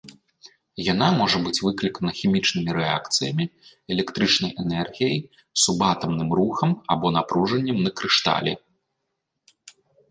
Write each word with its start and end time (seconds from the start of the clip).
Яна 0.93 1.09
можа 1.17 1.37
быць 1.45 1.59
выклікана 1.65 2.11
хімічнымі 2.19 2.71
рэакцыямі, 2.79 3.45
электрычнай 3.97 4.51
энергіяй, 4.65 5.17
субатамным 5.67 6.29
рухам 6.41 6.71
або 6.97 7.07
напружаннем 7.19 7.77
на 7.89 7.99
крышталі. 8.01 8.53